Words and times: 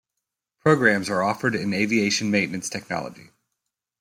Programs 0.61 1.11
are 1.11 1.21
offered 1.21 1.53
in 1.53 1.75
Aviation 1.75 2.31
maintenance 2.31 2.69
technology. 2.69 3.29